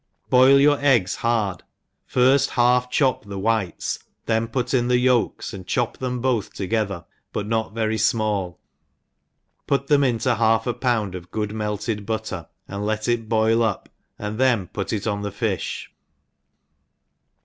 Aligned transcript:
BOIL 0.31 0.59
your 0.59 0.79
eggs 0.83 1.17
hard, 1.17 1.61
firft 2.11 2.49
half 2.49 2.89
chop 2.89 3.23
the 3.23 3.37
B, 3.37 3.73
then 4.25 4.47
put 4.47 4.73
in 4.73 4.87
the 4.87 4.97
yolks, 4.97 5.53
and 5.53 5.67
chop 5.67 5.99
them 5.99 6.23
bSth 6.23 6.53
together, 6.53 7.05
but 7.31 7.45
not 7.45 7.75
very 7.75 7.97
fmall, 7.97 8.55
put 9.67 9.85
them 9.85 10.03
into 10.03 10.33
half 10.33 10.65
a 10.65 10.73
pound 10.73 11.13
of 11.13 11.29
good 11.29 11.51
melted 11.53 12.07
butter, 12.07 12.47
and 12.67 12.83
let 12.83 13.07
it 13.07 13.29
boil 13.29 13.59
upf 13.59 13.85
then 14.17 14.65
put 14.65 14.91
it 14.91 15.05
on 15.05 15.21
the 15.21 15.29
fifh. 15.31 15.89